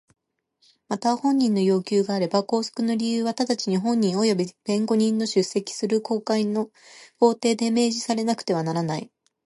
[0.89, 6.71] また本人の要求があれば拘束の理由は直ちに本人および弁護人の出席する公開の
[7.19, 9.11] 法廷で明示されなくてはならない。